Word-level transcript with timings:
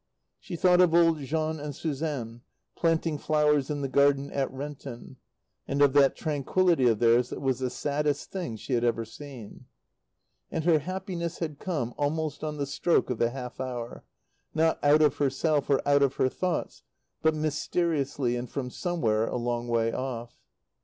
She 0.39 0.55
thought 0.55 0.81
of 0.81 0.95
old 0.95 1.19
Jean 1.19 1.59
and 1.59 1.75
Suzanne, 1.75 2.41
planting 2.75 3.19
flowers 3.19 3.69
in 3.69 3.81
the 3.83 3.87
garden 3.87 4.31
at 4.31 4.49
Renton, 4.51 5.17
and 5.67 5.79
of 5.79 5.93
that 5.93 6.15
tranquillity 6.15 6.87
of 6.87 6.97
theirs 6.97 7.29
that 7.29 7.39
was 7.39 7.59
the 7.59 7.69
saddest 7.69 8.31
thing 8.31 8.55
she 8.55 8.73
had 8.73 8.83
ever 8.83 9.05
seen. 9.05 9.67
And 10.49 10.63
her 10.63 10.79
happiness 10.79 11.37
had 11.37 11.59
come, 11.59 11.93
almost 11.99 12.43
on 12.43 12.57
the 12.57 12.65
stroke 12.65 13.11
of 13.11 13.19
the 13.19 13.29
half 13.29 13.59
hour, 13.59 14.03
not 14.55 14.83
out 14.83 15.03
of 15.03 15.17
herself 15.17 15.69
or 15.69 15.87
out 15.87 16.01
of 16.01 16.15
her 16.15 16.29
thoughts, 16.29 16.81
but 17.21 17.35
mysteriously 17.35 18.35
and 18.35 18.49
from 18.49 18.71
somewhere 18.71 19.27
a 19.27 19.37
long 19.37 19.67
way 19.67 19.93
off. 19.93 20.35